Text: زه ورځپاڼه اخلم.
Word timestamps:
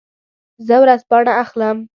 زه 0.67 0.75
ورځپاڼه 0.81 1.33
اخلم. 1.43 1.77